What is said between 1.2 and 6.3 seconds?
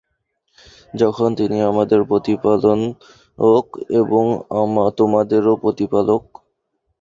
তিনি আমাদের প্রতিপালক এবং তোমাদেরও প্রতিপালক!